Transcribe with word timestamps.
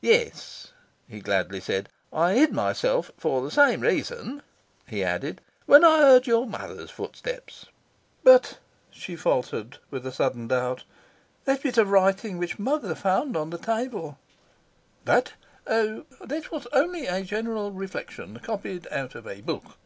"Yes," 0.00 0.72
he 1.08 1.20
gladly 1.20 1.60
said. 1.60 1.88
"I 2.12 2.32
hid 2.32 2.52
myself 2.52 3.12
for 3.16 3.40
the 3.42 3.50
same 3.52 3.80
reason," 3.82 4.42
he 4.88 5.04
added, 5.04 5.40
"when 5.66 5.84
I 5.84 5.98
heard 5.98 6.26
your 6.26 6.48
mother's 6.48 6.90
footstep." 6.90 7.48
"But," 8.24 8.58
she 8.90 9.14
faltered, 9.14 9.78
with 9.88 10.04
a 10.04 10.10
sudden 10.10 10.48
doubt, 10.48 10.82
"that 11.44 11.62
bit 11.62 11.78
of 11.78 11.90
writing 11.92 12.38
which 12.38 12.58
Mother 12.58 12.96
found 12.96 13.36
on 13.36 13.50
the 13.50 13.56
table" 13.56 14.18
"That? 15.04 15.34
Oh, 15.64 16.06
that 16.24 16.50
was 16.50 16.66
only 16.72 17.06
a 17.06 17.22
general 17.22 17.70
reflection, 17.70 18.40
copied 18.42 18.88
out 18.90 19.14
of 19.14 19.28
a 19.28 19.42
book." 19.42 19.76